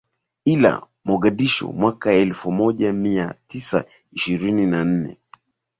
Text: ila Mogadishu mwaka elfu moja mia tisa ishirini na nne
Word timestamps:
ila 0.45 0.87
Mogadishu 1.05 1.73
mwaka 1.73 2.11
elfu 2.13 2.51
moja 2.51 2.93
mia 2.93 3.35
tisa 3.47 3.85
ishirini 4.11 4.65
na 4.65 4.83
nne 4.85 5.17